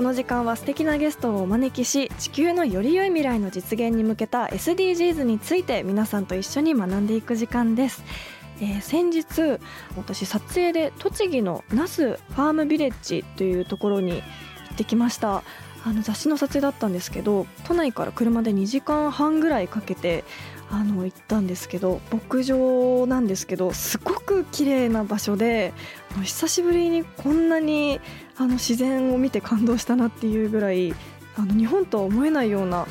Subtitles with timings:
[0.00, 8.02] この時間は素敵なゲストをお招きし地球のより良い未来の実現に向けた SDGs について皆さんと一緒に学んでいく時間です。
[8.62, 9.60] えー先日
[9.98, 14.24] 私撮影で栃木の那須ファームビレッジというところに行
[14.72, 15.42] ってきました。
[15.84, 20.24] あの雑誌の撮影だったんですけど都内から車で2時間半ぐらいかけて
[20.70, 25.72] あの行ったんですけど牧場なんですけどすごく綺麗な場所で
[26.22, 28.00] 久しぶりにこんなに
[28.40, 30.94] あの自然を見て感動したなっていうぐらい
[31.36, 32.86] あの日本とは思えないような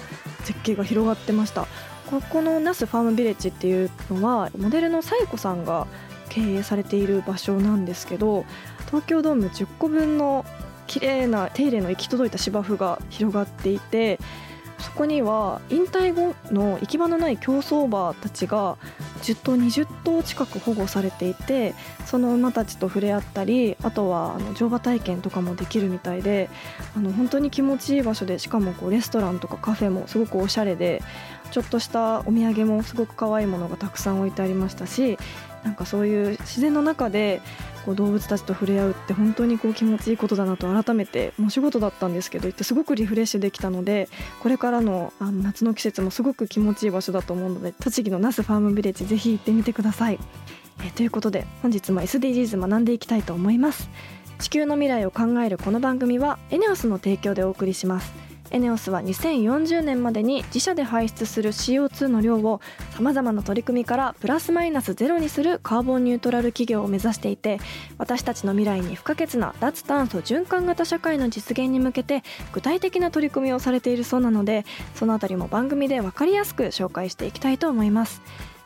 [0.45, 1.65] 絶景が広がってました。
[2.09, 5.87] ここの那須ファームビレッジっていうのはモデルのさえこさんが
[6.29, 8.45] 経営されている場所なんですけど
[8.87, 10.45] 東京ドーム10個分の
[10.87, 14.19] 綺麗な手入れの行き届いた芝生が広がっていて
[14.79, 18.77] そこには引退後の行き場のない競走馬たちが
[19.21, 26.49] 10頭20頭近く保護されていてその馬たちと触れ合ったりあとはあの乗馬体験とかもできるみたいで
[26.95, 31.01] あの本当に気持ちいい場所でしかもこうレストランとかカフェもすごくおしゃれで
[31.51, 35.17] ちょっとしたお土産もすごく可愛いものがたくさん置いてありましたし
[35.63, 37.41] なんかそういう自然の中で
[37.85, 44.09] こう動物たちと触れ合うって本当にこう気持ちいいことだなと改めてもう仕事だったんですけど行ってすごくリフレッシュできたので
[44.41, 50.19] これからのあの夏の季節もすごく気持ちいい場所だと思うので栃木の那須ファームビレッジぜひ行ってみてください。
[50.85, 53.89] えということで本日も SDGs 学んでいきたいと思います
[54.39, 62.61] 地球の未来を考えるこの番組はエネオスの提供でお送りしますエネオスは2040年までに自社で排出する CO2 の量を
[62.91, 67.59] さまざまな取り組みからプラスマイナスゼロにするカーボンニュートラル企業を目指していて
[67.97, 74.65] 私たちの未来に不可欠な脱炭素循環型社会の実現に向けて具体的な取り組みをされているそうなので
[74.95, 78.21] そのあたりも番組で分かりやすく紹介していきたいと思います。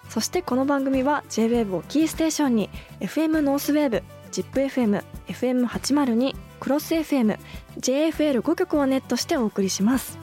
[0.09, 7.38] そしてこの番組は JWAVE をキーステーションに FM ノースウェーブ ZIPFM、FM802、クロス FM、
[7.79, 10.17] JFL5 曲をネットしてお送りします。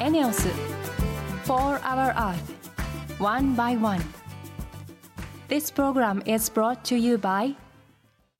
[0.00, 0.50] ENEOS
[1.44, 2.36] 4 Hour Earth
[3.20, 4.00] One by One
[5.48, 7.54] This program is brought to you by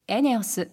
[0.09, 0.69] エネオス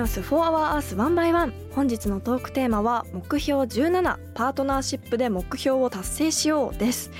[0.00, 7.10] ネオス4 Hour Earth 1 by 本日のトークテーマは目標17パートナーシップで目標を達成しようです。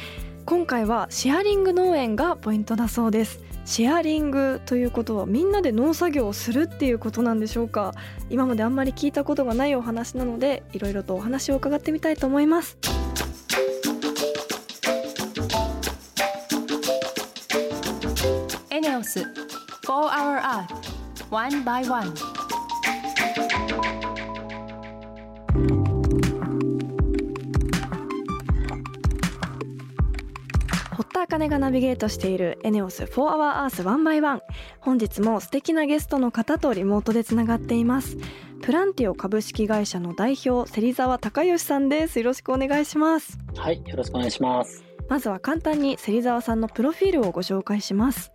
[0.47, 3.41] 今回はシェアリング農園がポイントだそうです。
[3.67, 7.93] シェアリングということはみんなで農作業をするっていうことなんでしょうか。
[8.31, 12.79] 今まであんまり聞いたことがないお話なのでいろいろとお話を伺ってみたいと思います。
[18.71, 19.27] エネオス4
[19.87, 20.91] Hour Earth
[21.31, 22.40] 1 by 1
[31.21, 34.41] 田茜がナビゲートしているエネオス4 Hour Earth 1 by 1
[34.81, 38.17] 本日も素敵なゲストの方とリモートでつながっています。
[38.63, 42.21] プランティオ株式会社の代表芹沢隆義さんです。
[42.21, 43.39] よろしくお願いします。
[43.55, 44.91] はい、よろしくお願いします。
[45.11, 48.31] まずは簡単に芹沢さんのプロフィールをご紹介します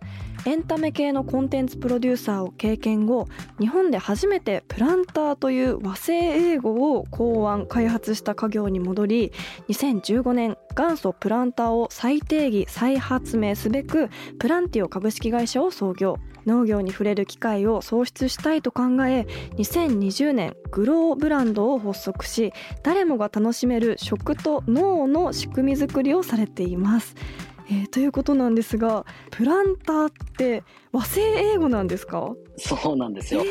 [0.46, 3.26] エンタメ系のコンテンツプロデューサーを経験後
[3.58, 9.32] 日本で初めてプランターという和製英語を考案開発した家業に戻り
[9.68, 14.08] 2015年元祖プランターを再定義再発明すべく
[14.38, 19.26] プランティオ株式会社を創業農業に触れる機会を創出したいと考え
[19.56, 22.52] 2020年グローブランドを発足し
[22.84, 27.16] 誰もが楽しめる食と脳の仕組み作りをされています。
[27.68, 30.62] えーということなんですがプランターって
[30.96, 31.20] 和製
[31.52, 32.34] 英語なんですか？
[32.56, 33.42] そうなんですよ。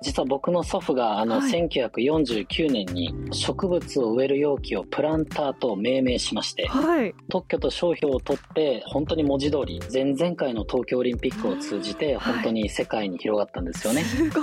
[0.00, 1.50] 実は僕の祖父があの、はい。
[1.50, 7.12] 1949年に植物を植える容器をプランターと命名しましてはい。
[7.28, 12.34] 特許と商標を取って本当に文字通り前々回の東京オリンピックを通じてはい。
[12.34, 14.04] 本当に世界に広がったんですよね。
[14.04, 14.40] すご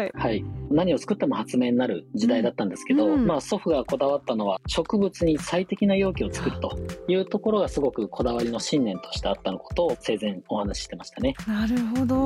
[0.00, 0.10] い。
[0.12, 3.28] はい、何を作っても発明になる時代だったんですけど、うん。
[3.28, 6.76] まあ、祖父がこだわったのは植物に最適な容器を作ると
[7.06, 11.36] いうところがすごくこだわりの信念としてあったのことを生前お話ししてましたね。
[11.46, 12.16] なるほど。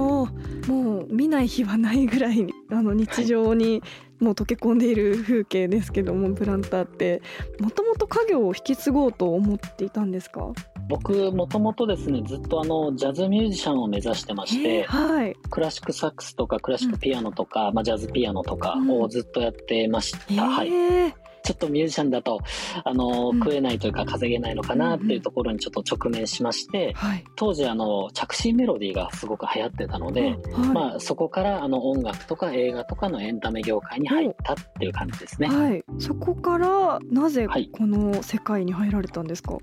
[0.72, 3.82] もう見ない日はないぐらいあの日常に
[4.20, 7.22] もう溶け込んでいる風景ですけどもプランターって。
[7.60, 10.52] もともと家業を引き継ごうと思っていたんですか？
[10.88, 15.36] 僕もともとですねずっとあのジャズミュージシャンを目指してまして、はい。
[15.50, 22.40] クラシックサックスとかクラシックピアノとか、まあ、ジャズピアノとかをずっとやってました、はい、えーちょっとミュージシャンだと
[22.84, 23.38] あの、うん。
[23.40, 27.24] 食えないというか稼げないのかなっていうところにちょっと直面しまして、はい。
[27.36, 30.36] 当時あの着信メロディーがすごく流行ってたので、はい。
[30.72, 35.48] まあ、そこからあの音楽とか映画とかのエンタメ業界に入ったっていう感じですね。
[35.48, 37.68] はい、そこからなぜはい。
[37.72, 39.56] この世界に入られたんですか、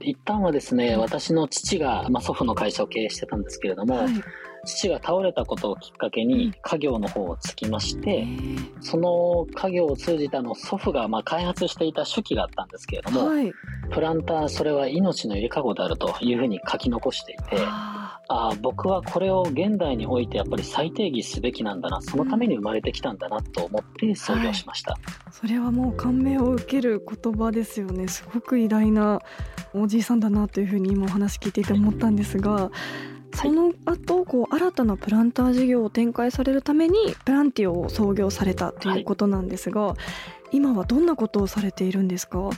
[0.00, 4.12] 一旦はですね、うん私の父が、まあ、祖父の会社を経営してたんですけれども、はい
[4.64, 6.28] 父が倒れたことをきっかけうん。
[6.28, 8.82] に家業の方をつきましえて、ー。
[8.82, 13.52] その家業を通じたの祖父がまあ開発していた手記があったんですけれども、はい。
[13.90, 28.08] プランターそれは命のゆりかごであるというふうに書き残していて、あああ僕はこれを現代においてやっぱり再定義すべきなんだなそのために生まれてきたんだなと思って創業しました、ーそれはもう感銘を受ける言葉ですよね。
[28.08, 29.20] すごく偉大な
[29.74, 32.70] おじいさんだなというふうに今お話聞いていて思ったんですが、
[33.34, 36.94] その後こう新たなプランター事業を展開されるために
[37.24, 39.94] プランティオを創業されたということなんですが、
[40.52, 42.50] 今はどんなことをされているんですか、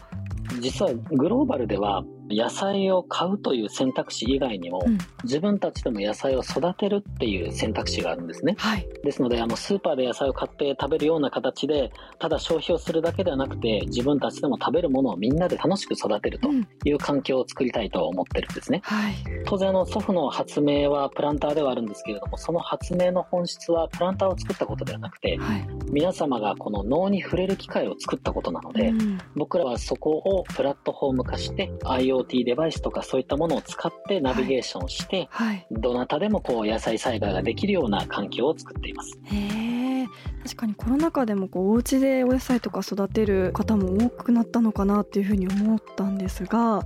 [0.60, 4.98] 実はグローバルでは野菜を買うという選択肢以外にも、うん。
[5.24, 8.54] 自分たちでも野菜を育てるっていう選択肢があるんですね。
[8.58, 8.88] はい。
[9.02, 16.68] ですのであのスーパーで野菜を買って食べるような形でただ消費をするだけではなくて自分たちでも食べるものをみんなで楽しく育てるとうん。
[16.84, 18.80] いう環境を作りたいと思ってるんですね。
[18.84, 19.14] はい。
[19.46, 29.18] 当然あの祖父の発明はプランターではあるんですけれどもその発明の本質はプランターを作ったことではなくてはい、皆様がこの脳に触れる機会を作ったことなので、うん。
[29.34, 35.66] 僕らはそこをプラットフォーム化して IoT デバイスとかそういったものを使ってナビゲーションして、はい。
[35.70, 39.18] どなたでもこう野菜栽培ができるような環境を作っています。
[39.24, 40.06] へえ。
[40.42, 46.84] 確かにコロナ禍でもこうお家でお野菜とか育てる方も多くなったのかなっていうふうに思ったんですが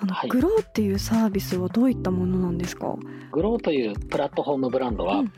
[0.00, 0.30] あの、はい。
[0.30, 2.96] グローっていうサービスはどういったものなんですか、
[3.32, 5.32] グローというプラットフォームブランドは、うんうん。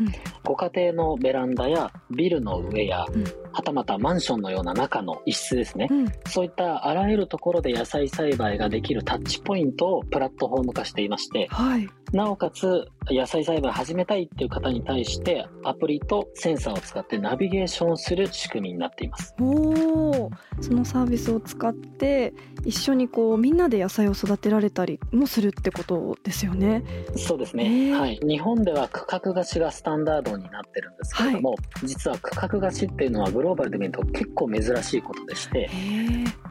[0.44, 3.24] ご家庭のベランダやビルの上や、うん。
[3.52, 6.06] はたまたマンションのような中の一室ですね、うん。
[6.26, 19.34] そういったあらゆるところで野菜栽培ができるタッチポイントをプラットフォーム化していましてはいなおかつ野菜栽培始めたいっていう方に対してアプリとセンサーを使ってナビゲーションをする仕組みになっています。
[19.40, 22.32] おおそのサービスを使って
[22.64, 26.84] 一緒にこうみんなで野菜を育てられたりもするってことですよね。
[27.16, 35.70] そうですね、はい、日本では区画貸しがスタンダードになってるんですけれども、実は区画貸しっていうのはグローバルで見ると結構珍しいことでして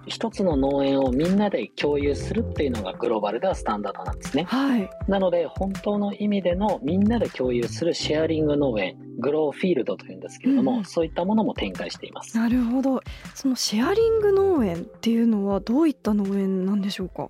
[0.08, 4.44] 一つの農園をみんなで共有するっていうのがグローバルではスタンダードなんですね。
[4.44, 4.90] はい。
[5.08, 10.86] なので本当の意味でのみんなで共有するシェアリング農園グローフィールドというんですけれども、うんうん。
[10.86, 12.38] そういったものも展開しています。
[12.38, 13.02] なるほど。
[13.36, 17.28] そのシェアリング農園っていうのはどういった農園なんでしょうか？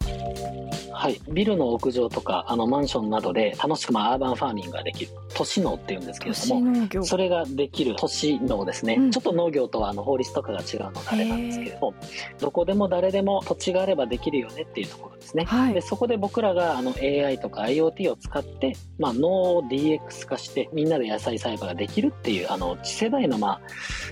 [0.93, 9.11] はい、ビルの屋上とかあのマンションなどで楽しくまあアーバンファーミングができる都市農っていうんですけれ都どもそれができる都市農ですね、うん。
[9.11, 11.93] ちょっと農業とはあの法律とかが違うのであれなんですけれども
[12.39, 15.73] どこでも誰でも土地があればできるよねっていうところですね、はい。
[15.73, 23.61] でそこで僕らがあの AI とか IoT を使って、まあ、農を DX 化してみんなで野菜栽培ができるっていうあの次世代のまあ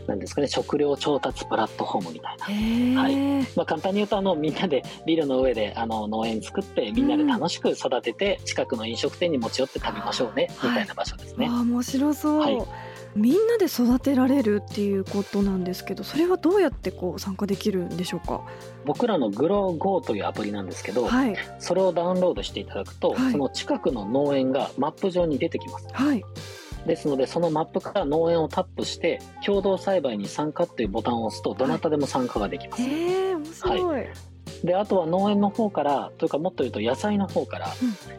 [0.07, 3.01] なんですかね食料調達プラットフォームみたいな。
[3.01, 3.15] はい。
[3.55, 11.45] まあ、簡単に言うとあのみんなでビルの上であの農園作ってみんなで楽しく育てて、近くの飲食店に持ち寄って食べましょうね、はいみたいな場所ですね。
[11.47, 18.41] あー面白そう、はいみんなで育てられるっていうことなんですけどそれはどうやってこう参加できるんでしょうか？
[18.85, 21.35] 僕らの GrowGo というアプリなんですけど、はい。
[21.59, 23.31] それをダウンロードしていただくと、はい。
[23.31, 25.87] その近くの農園がマップ上に出てきます。
[25.91, 26.23] はい。
[26.85, 32.83] ですのでそのマップから農園をタップして共同栽培に参加っていうボタンを押すとどなたでも参加ができます。
[32.83, 34.05] えー、面白い、
[34.63, 37.73] であとは農園の方からというかもっと言うと野菜の方から、うん。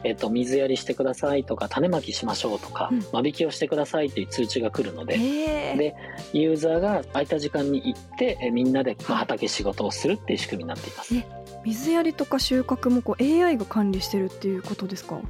[0.04, 3.00] えっと水やりしてくださいとか種まきしましょうとか、うん。
[3.12, 5.76] 間引きをしてくださいっていう通知が来るので、えー。
[5.76, 5.94] で
[6.32, 11.14] ユーザーが空いた時間に行ってえみんなで畑仕事をするっていう仕組みになっています。
[11.16, 11.26] え
[11.64, 15.20] 水やりとか収穫もこう AI が管理してるっていうことですか？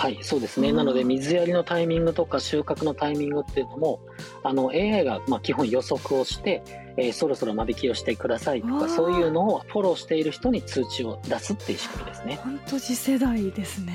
[0.00, 0.72] はい、そうですね。
[0.72, 4.00] なので水やりのタイミングとか収穫のタイミングっていうのも
[4.42, 6.62] あの AI がまあ基本予測をして、
[6.96, 12.40] えーそろそろ間引きをしてくださいとかそういうのをフォローしている人に通知を出すっていう仕組みですね。
[12.42, 13.92] 本当次世代ですね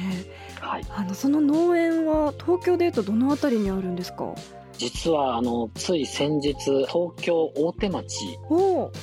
[0.60, 0.86] はい。
[0.92, 4.36] あのその農園は東京でいうとどのあたりにあるんですか？
[4.78, 8.38] 実はあのつい先日東京大手町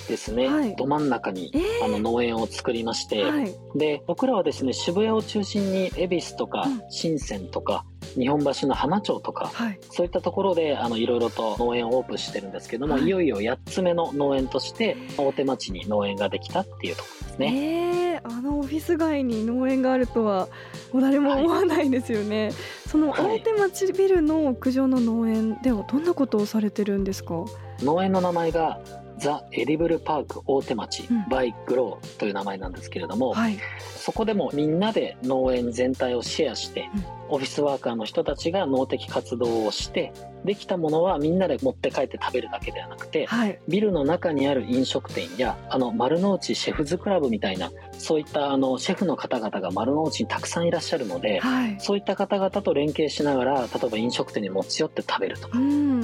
[0.08, 0.76] ですね、はい。
[0.76, 1.84] ど真ん中にえー。
[1.84, 3.54] あの農園を作りまして、はい。
[3.76, 6.82] で僕らはですね渋谷を中心に恵比寿とかうん。
[6.90, 9.78] 深センとか日本橋の浜町とか、はい。
[9.90, 13.04] そういったところであのいろいろと農園をオープンしてるんですけども、はい。
[13.04, 18.11] い、よいよ8つ目の農園として大手町に農園ができたっていうところですね。
[18.11, 20.48] えー、あのオフィス街に農園があるとは
[20.94, 22.52] 誰も思わないですよね、
[22.86, 27.44] そのはい大手町ビルの屋上の農園ではどんなことをされてるんですか？
[27.80, 28.80] 農園の名前が
[29.22, 31.28] The Edible Park 大手町、うん。
[31.28, 33.58] by grow という名前なんですけれども、はい。
[33.78, 37.04] そこでもみんなで農園全体をシェアして、うん。
[37.32, 40.12] オフィスワーカーの人たちが農的活動をして
[40.44, 43.58] できたものはみんなで持って帰って食べるだけではなくてはい。
[43.68, 51.76] ビルの中にある飲食店やあの丸の内シェフズクラブみたいなそういったあのシェフの方々が丸の内にたくさんいらっしゃるのではい。
[51.80, 55.58] そういった方々と連携しながら例えば飲食店に持ち寄って食べるとか。
[55.58, 56.02] うん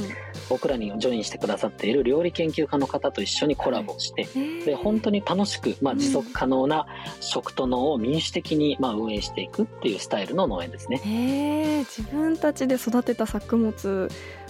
[0.49, 4.65] 僕らにジョインしてくださっている料理研究家の方と一緒にコラボをして、えー。
[4.65, 5.99] で本当に楽しく、まあ、うん。
[5.99, 6.87] 持続可能な
[7.21, 11.01] 食と農を民主的に、まあ、運営していくっていうスタイルの農園ですね。
[11.05, 14.09] えー、自分たちで育てた作物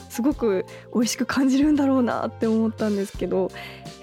[0.09, 0.64] すごく
[0.95, 3.50] 美味しく感じるんだろうなって思ったんですけど、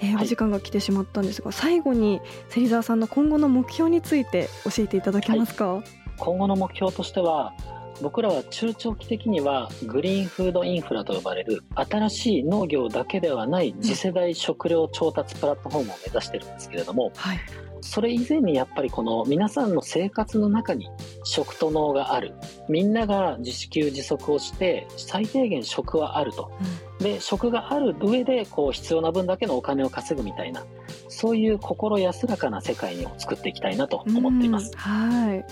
[0.00, 0.24] えーはい。
[0.24, 5.82] お時間が来てしまったんですが最後に芹沢さんの今後の目標について教えていただけますか、
[6.18, 7.54] 今後の目標としては
[8.02, 17.40] 僕らは中長期的にはグリーンフードインフラと呼ばれる新しい農業だけではない次世代食料調達プラットフォームを目指してるんですけれどもはい。
[17.80, 20.88] それ以前にやっぱりこの皆さんの生活の中に
[21.24, 22.34] 食と農がある。
[22.68, 26.50] みんなが自給自足をして最低限食はあると。
[26.98, 30.64] で食がある上でこう必要な分だけのお金を稼ぐみたいな
[31.08, 34.72] そういう心安らかな世界を作っていきたいなと思っています。
[34.72, 34.78] うん。
[34.78, 35.44] はい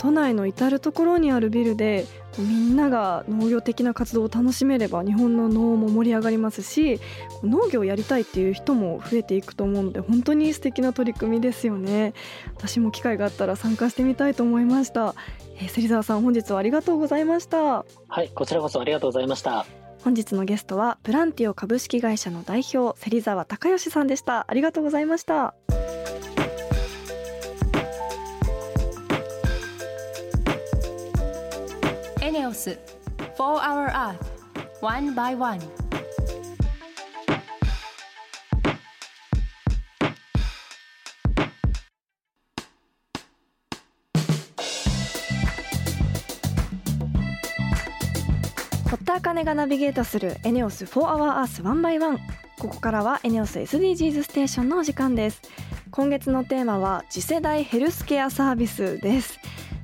[0.00, 2.06] 都内の至る所にあるビルで
[2.38, 6.98] みんなが農業的な活動を楽しめれば日本の農も盛り上がりますし
[7.42, 12.14] 農業をやりたいっていう人も増えていくと思うので本当に素敵な取り組みですよね。
[12.56, 15.14] 私も機会があったら参加してみたいと思いました、
[15.58, 17.84] えー、芹沢さん本日はありがとうございました。
[18.08, 19.66] はい、こちらこそありがとうございました。
[20.02, 24.46] 本日のゲストはプランティオ株式会社の代表芹沢隆義さんでした。
[24.48, 25.54] ありがとうございました
[32.30, 32.78] エネオス
[33.18, 34.16] 4 Hour Earth
[34.80, 35.58] One by One.
[48.88, 52.18] 堀田茜がナビゲートするエネオス4 Hour Earth 1 by 1
[52.60, 55.42] ここからはエネオス SDGs ステーションのお時間です。
[55.90, 59.39] 今月のテーマは次世代ヘルスケアサービスです。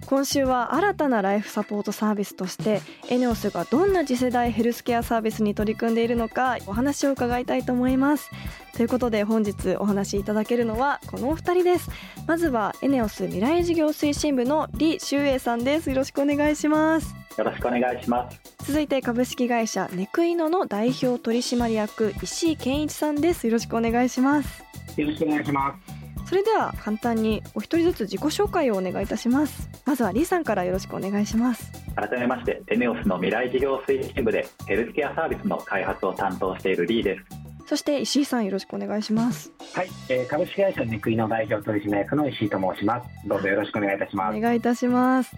[0.06, 8.30] 今週は新たなライフサポートサービスとしてエネオスがどんな次世代ヘルスケアサービスに取り組んでいるのかお話を伺いたいと思います。
[8.76, 11.90] ということで本日お話しいただけるのはこのお二人です。
[12.28, 15.90] まずはエネオス未来事業推進部の李修英さんです。
[15.90, 17.14] よろしくお願いします。
[17.36, 18.40] よろしくお願いします。
[18.58, 23.48] 続いて株式会社ネクイノの代表取締役石井健一さんです。
[23.48, 24.62] よろしくお願いします。
[24.96, 25.76] よろしくお願いしま
[26.26, 31.72] それでは簡単にお一人ずつ自己紹介をお願いいたしますまずは李さんからよろしくお願いしますす。
[31.94, 37.24] 改めまして、エネオスの未来事業推進部でヘルスケアサービスの開発を担当しているリーです。
[37.66, 43.08] そして石井さんよろしくお願いしますはい、えー株式会社ネクイの代表取締役の石井と申します。
[43.26, 44.36] どうぞよろしくお願いいたします。
[44.36, 45.34] お願いいたします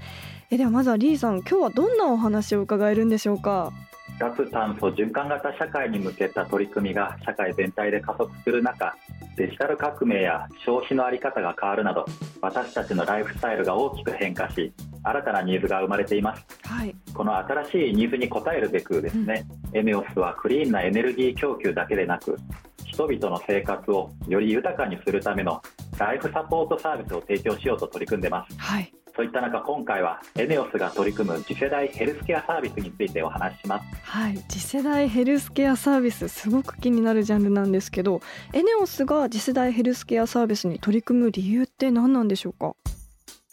[0.50, 3.72] えではまずは李さん今日はどんなお話を伺えるんでしょうか？
[4.18, 8.96] 脱炭素循環型社会に向けた取り組みが社会全体で加速する中、
[9.36, 12.04] デジタル革命や消費の在り方が変わるなど、
[12.40, 14.72] 私たちのライフスタイルが大きく変化し、
[15.04, 16.44] 新たなニーズが生まれています。
[16.64, 16.94] はい。
[17.14, 22.36] この新しいニーズに応えるべくですね、エネオスはクリーンなエネルギー供給だけでなく
[22.84, 25.62] 人々の生活をより豊かにするための
[25.96, 28.56] ライフサポートサービスを提供しようと取り組んでます。
[28.58, 33.84] はいそういった中今回はエネオスが取り組む次世代ヘルスケアサービスについてお話しします。
[34.04, 34.38] はい。
[34.48, 38.20] 次世代ヘルスケアサービスすごく気になるジャンルなんですけど
[38.52, 42.76] エネオスが次世代ヘルスケアサービスに取り組む理由って何なんでしょうか？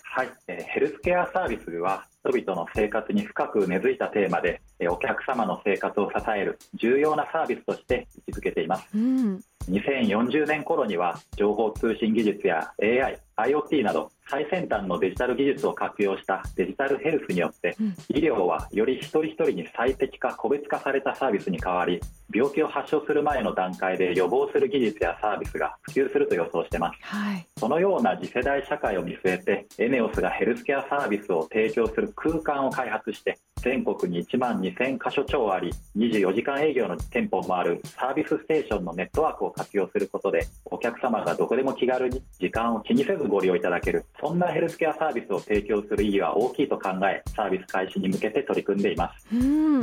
[0.04, 8.88] はい、えーヘルスケアサービスは人々の生活に深く根付いたテーマでえーお客様の生活を支える重要なサービスとして位置づけています。
[8.94, 9.42] うん。
[9.68, 17.96] 2040年頃には情報通信技術や AI、IoT など最先端のデジタル技術を活用したデジタルヘルスによってうん。
[18.10, 22.00] 医療はより一人一人に最適化個別化されたサービスに変わり
[22.34, 26.98] 病気を発症する前の段階で予防する技術やサービスが普及すると予想してます。
[27.02, 27.48] はい。
[27.58, 44.06] そのような次世代社会を見据えてエネオスがヘルスケアサービスを提供する空間を開発して全国に1万2000カ所超あり24時間営業の店舗もあるサービスステーションのネットワークを活用することでお客様がどこでも気軽に時間を気にせずご利用いただける。
[44.20, 49.28] そんなヘルスケアサービスを提供する意義は大きいと考えサービス開始に向けて取り組んでいます。
[49.34, 49.82] うん。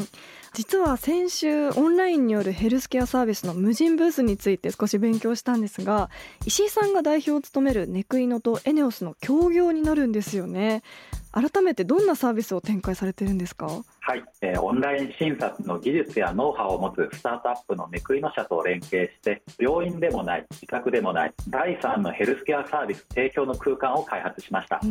[0.54, 6.10] 実は先週オンラインによるヘルスケアサービスの無人ブースについて少し勉強したんですが
[6.44, 10.82] 石井さんが代表を務めるネクイノとエネオスの協業になるんですよね。
[11.34, 13.66] 改めてどんなサービスを展開されてるんですか？
[14.00, 24.82] はい、えー、オンライン診察の技術やノウハウを持つスタートアップのネクイノ社と連携して病院でもない自宅でもない第3のヘルスケアサービス提供の空間を開発しました。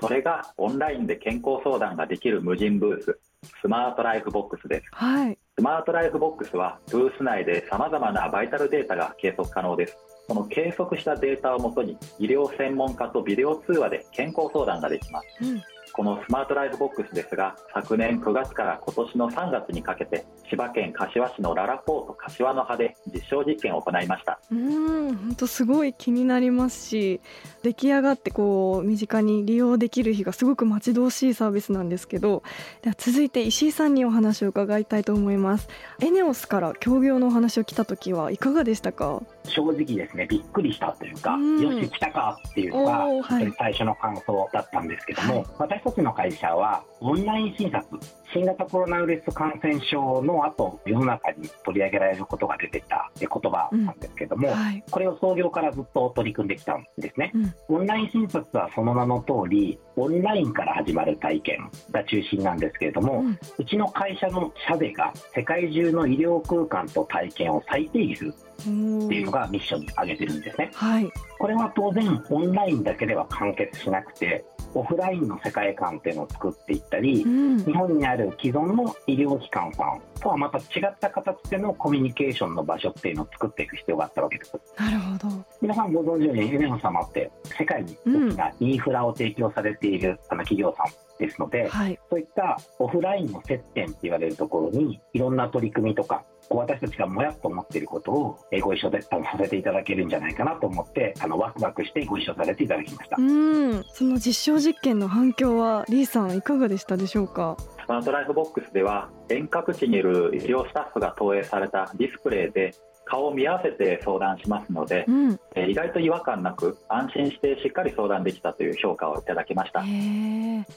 [0.00, 3.18] それがオンラインで健康相談ができる無人ブース
[3.60, 9.96] スマートライフボックスです、はい、スマートライフボックスはブース内でさまざまなバイタルデータが計測可能です。
[10.28, 15.62] その計測したデータをもとに医療専門家とビデオ通話で健康相談ができます、うん
[15.96, 24.38] このスマートライフボックスですが昨年9月から今年の3月にかけて千葉県柏市のララポート柏の葉で実証実験を行いました。
[24.50, 27.22] うん本当すごい気になりますし
[27.62, 32.42] 出来上がってこう身近に利用できる日がすごく待ち遠しいサービスなんですけど
[32.82, 35.68] では続いて石井さんにお話を伺いたいと思います。
[36.00, 39.22] エネオスから協業のお話を来た時はいかがでしたか？
[39.44, 47.86] 正直ですねびっくりしたというか、うよし来たかっていうのが本当に最初の感想だったんですけども、はい、私たちの会社はオンライン診察
[48.32, 57.30] 新型コロナウイルス感染症の後世の中に取り上げられることが出てきた言葉なんですけども、うんはい、これを創業からずっと取り組んできたんですね、
[57.68, 74.44] うん、オンライン診察はその名の通りオンラインから始まる体験が中心なんですけれども、うん、うちの会社の社でが世界中の医療空間と体験を再定義するっていうのがミッションに挙げてるんですね、はい、これは当然オンラインだけでは完結しなくて
[74.74, 84.52] オフラインの世界観っていうのを作っていったり、うん、日本にある既存の医療機関さんとはまた違った形でのコミュニケーションの場所っていうのを作っていく必要があったわけです。
[84.76, 85.44] なるほど。
[85.62, 103.16] 皆さんご存知のようにエネオ様って世界に大きなインフラを提供されている、あの企業さんですので、はい、そういったオフラインの接点って言われるところにいろんな取り組みとか私たちがもやっと思っていることをご一緒でさせていただけるんじゃないかなと思ってあのワクワクしてご一緒させていただきました。
[103.18, 103.84] うん。
[103.92, 107.56] その実証実験の反響はリーさんいかがでしたでしょうか？
[107.84, 112.74] スマートライフボックスでは遠隔地にいる医療スタッフが投影されたディスプレイで
[113.06, 119.82] 顔を見合わせて相談しますので、うん、え意外と違和感なく安心してしっかり相談できたという評価をいただきました。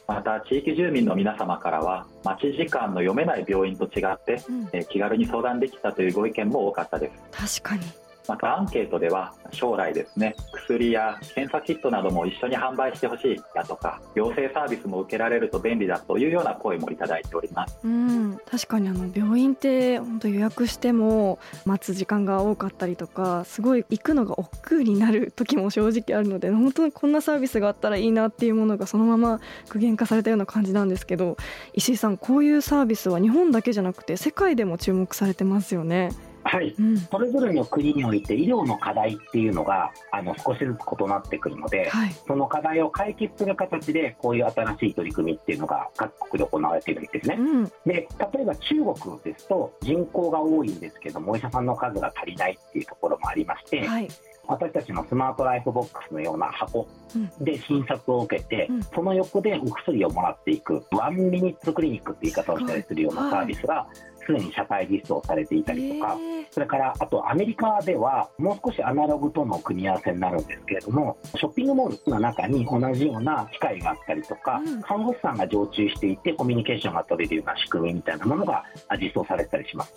[0.07, 7.59] また地域住民の皆様からは待ち時間の読めない病院と違って、うん、え気軽に相談できたというご意見も多かったです。
[7.61, 31.35] 確かにまたアンケートでは将来ですね薬や検査キットなども一緒に販売してほしいだとか行政サービスも受けられると便利だというような声もいただいておりますうん確かにあの病院って本当予約しても待つ時間が多かったりとかすごい行くのが億劫になる時も正直あるので本当にこんなサービスがあったらいいなっていうものがそのまま具現化されたような感じなんですけど
[31.73, 36.11] 石井さんこういうサービスは日本だけじゃなくて世界でも注目されてますよね。
[36.49, 47.35] はい、うん、それぞれの国において医療の課題っていうのがあの少しずつ異なってくるので、はい、その課題を解決する形でこういう新しい取り組みっていうのが各国で行われているんですね。
[47.37, 54.07] うん、で例えば中国ですと人口が多いんですけどもお医者さんの数が足りないっていうところもありまして、はい。
[54.47, 56.87] 私たちのスマートライフボックスのような箱
[57.39, 63.87] で診察を受けて、うん、その横でお薬をもらっていくワンミニッツクリニックって言い方をしたりするようなサービスが
[64.25, 66.17] すでに社会実装されていたりとか、
[66.51, 78.63] それからあとアメリカではもう少しアナログとの組み合わせになるんですけれどもショッピングモールの中に同じような機械があったりとか、うん、看護師さんが常駐していてコミュニケーションが取れるような仕組みみたいなものが
[78.99, 79.93] 実装されたりします。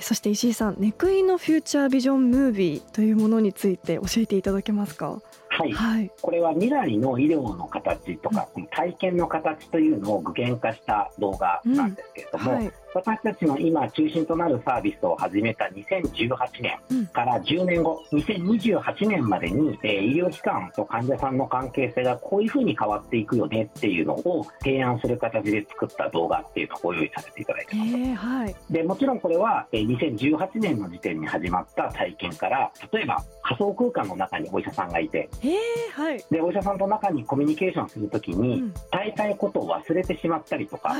[0.00, 5.20] そして石井さん、ネクイのフューチャービジョンムービーというものについて教えていただけますか？
[5.48, 12.56] はい、はい、これは未来の医療の形とか、うん、体験の形というのを具現化した動画なんですけれども、うん。
[12.56, 27.90] はい、私たちの今中心となるサービスを始めた2018年から10年後、うん、2028年までに、えー、医療機関と患者さんの関係性がこういうふうに変わっていくよねっていうのを提案する形で作った動画っていうのをご用意させていただいてます。
[27.90, 40.94] えーはい、でもちろんこれは、えー、2018年の時点に始まった体験から例えば仮想空間の中にお医者さんがいて、えーはい、でお医者さんと中にコミュニケーションするときに、うん、伝えたいことを忘れてしまったりとか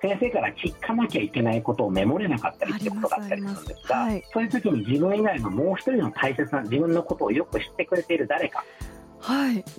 [0.00, 8.64] 先生から聞かなきゃいけないことをメモれなかったりってことがあったりするんですが、はい、そういう時に自分以外のもう一人の大切な自分のことをよく知ってくれている誰か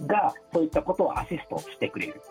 [0.05, 2.21] が、そういったことをアシストしてくれる。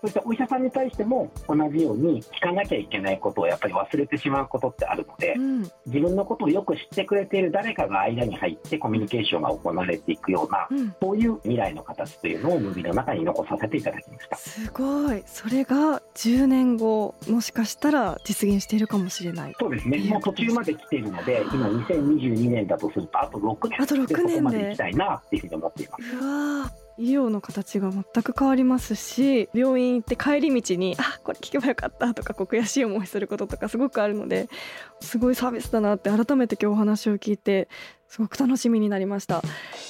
[0.00, 14.36] そしてお医者さんに対しても同じように聞かなきゃいけないことをやっぱり忘れてしまうことってあるので、うん、自分のことをよく知ってくれている誰かが間に入ってコミュニケーションが行われていくような、うん、そういう未来の形というのをムービーの中に残させていただきました。
[14.36, 15.22] すごい。
[15.26, 19.54] それが10年後もしかしたら実現しているかもしれない。
[19.58, 19.98] そうですね。
[20.10, 23.82] もう途中まで来ているので今2022年だとするとあと6年。
[23.82, 24.32] あと6年で。
[24.32, 26.16] そこまで行きたいなっていうふうに思っています。
[26.16, 34.48] うわ医療の形が全く変わりますし病院行って帰り道にあこれ聞けばよかったとかこう悔しい思いすることとかすごくあるので
[35.00, 37.68] すごいサービスだなって改めて今日お話を聞いて
[38.08, 39.42] すごく楽しみになりました。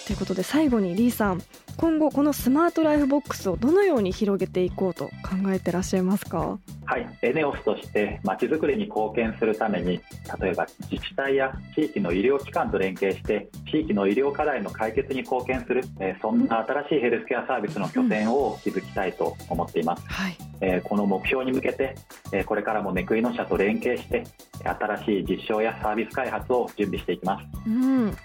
[0.07, 1.43] ということで最後にリーさん
[1.79, 6.59] 今後このスマートライフボックスをどのように広げていこうと考えてらっしゃいますか？
[6.85, 7.19] はい。
[7.23, 10.01] エネオスとしてまちづくりに貢献するために
[10.41, 21.95] 例えば自治体や地域の医療機関と連携して地域の医療課題の解決に貢献する、えそんな新しいヘルスケアサービスの拠点を築きたいと思っています、うんはい、えこの目標に向けて、
[22.33, 24.25] えこれからもネクイノ社と連携して
[24.65, 28.17] 新しい実証やサービス開発を準備していきます、うん。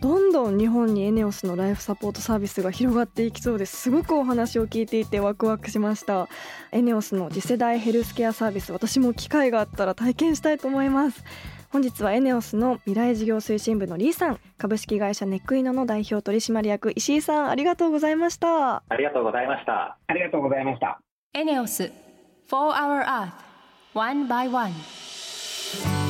[0.00, 3.76] どんどん日本にエネオスのライフサポートサービスが広がっていきそうです。
[3.76, 6.28] すごくお話を聞いていてワクワクしました。
[6.70, 11.24] エネオスの次世代ヘルスケアサービス私も機会があったら体験したいと思います。
[11.70, 18.76] 本日はエネオスの未来事業推進部のリーさん株式会社ネックイノの代表取締役石井さんありがとうございました。
[18.76, 19.96] ありがとうございました。
[20.06, 21.00] ありがとうございました。
[21.34, 21.90] エネオス
[22.50, 23.32] 4 Hour Earth
[23.94, 26.01] One by One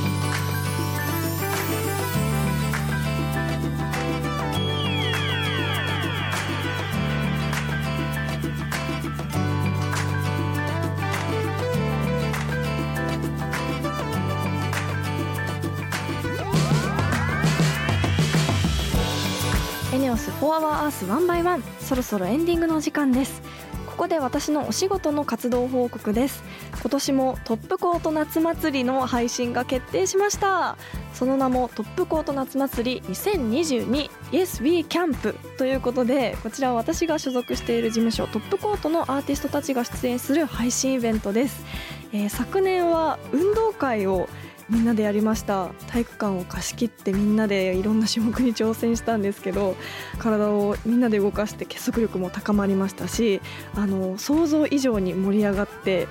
[20.43, 23.43] エネオス4 Hour Earth 1 by 1そろそろエンディングの時間です。
[23.87, 26.43] ここで私のお仕事の活動報告です。
[26.81, 30.77] 今年もトップコート夏祭りの配信が決定しました。
[31.15, 41.65] その名もトップコート夏祭り2022 Yes We Camp ということでこちらは私が所属している事務所トップコートのアーティストたちが出演する配信イベントです、
[42.13, 44.29] えー、昨年は運動会を
[44.73, 45.69] みんなでやりました。
[45.87, 49.77] 体育館を貸し切ってみんなでいろんな種目に挑戦したんですけど
[50.19, 53.41] 体をみんなで動かして結束力も高まりましたし
[53.75, 56.09] あの想像以上に盛り上がって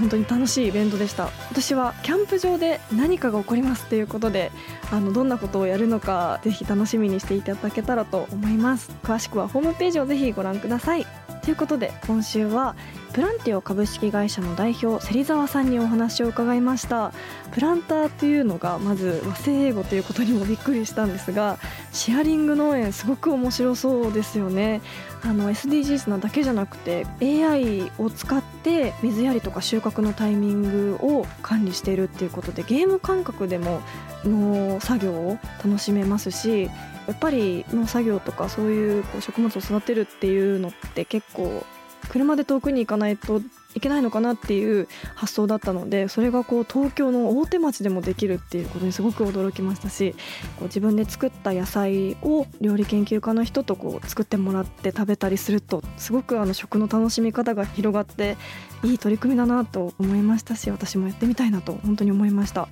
[0.00, 1.28] 本当に楽しいイベントでした。
[1.50, 4.50] 私はキャンプ場で何かが起こりますということで
[4.90, 8.90] あのどんなことをやるのかぜひ楽しみにしていただけたらと思います。
[9.04, 11.21] 詳しくはホームページをぜひご覧ください。
[11.42, 12.76] ということで今週は
[13.12, 17.12] プランティオ株式会社の代表芹沢さんにお話を伺いました。
[17.50, 21.58] プランターというのがまず和製英語ということにもびっくりしたんですが
[21.92, 24.80] シェアリング農園すごく面白そうですよね。
[25.22, 33.82] SDGs なだけじゃなくて AI を使って水やりとか収穫のタイミングを管理しているっていうことでゲーム感覚でも
[34.24, 36.70] 農作業を楽しめますし
[37.06, 41.64] やっぱり農作業とかそういうこう食物を育てるっていうのって結構
[42.08, 43.40] 車で遠くに行かないと
[43.74, 50.12] いけないのかなっていう発想だったのでそれがこう東京の大手町でもできるっていうことにすごく驚きましたし
[50.58, 58.36] こう自分で作った野菜を料理研究家の人とこう作ってもらって食べたりするとすごくあの食の楽しみ方が広がって
[58.84, 62.68] いい取り組みだなと思いましたし私もやってみたいなと本当に思いました。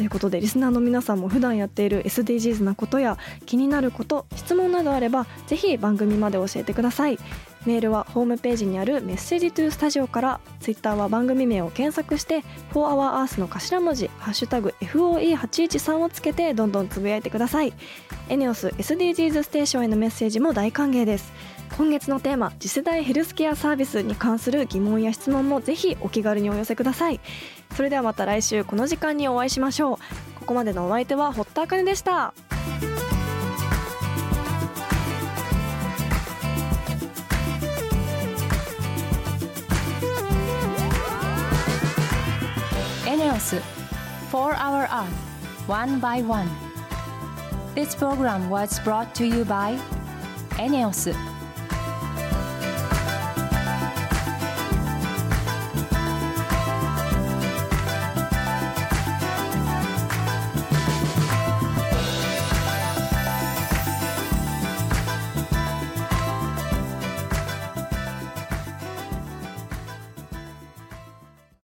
[0.00, 7.18] ということでリスナーの皆さんも普段やっている SDGs なことや気になること質問などあればぜひ番組まで教えてください。
[7.66, 17.74] メールはホームページにあるメッセージトゥースタジオからツイッターは番組名を検索して「4HourEarth」の頭文字「ハッシュタグ #FOE813」をつけてどんどんつぶやいてください。
[18.30, 21.30] エネオス SDGs ステーションへのメッセージも大歓迎です。
[21.76, 27.20] 今月のテーマ次世代ヘルスケアサービスに関する疑問や質問もぜひお気軽にお寄せください。
[27.74, 29.96] それではまた来週この時間にお会いしましょう。
[30.40, 32.34] ここまでのお相手は堀田茜でした。
[43.06, 43.56] エネオス
[44.30, 45.04] 4 Hour Earth
[45.66, 46.48] One by One
[47.74, 49.78] This program was brought to you by
[50.60, 51.12] エネオス